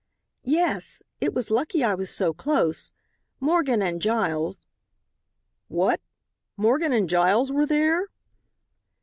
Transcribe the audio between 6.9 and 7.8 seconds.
and Giles were